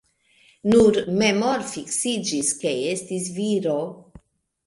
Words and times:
Nur 0.69 0.95
memorfiksiĝis 1.19 2.49
ke 2.63 2.71
estis 2.95 3.27
viro. 3.37 3.77